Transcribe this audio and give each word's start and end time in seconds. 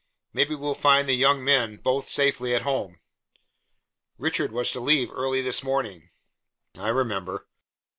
"Maybe 0.33 0.55
we'll 0.55 0.73
find 0.73 1.07
the 1.07 1.13
young 1.13 1.43
men 1.43 1.77
both 1.77 2.09
safely 2.09 2.55
at 2.55 2.63
home." 2.63 2.99
"Richard 4.17 4.51
was 4.51 4.71
to 4.71 4.79
leave 4.79 5.11
early 5.11 5.43
this 5.43 5.61
morning." 5.61 6.09
"I 6.75 6.87
remember." 6.87 7.47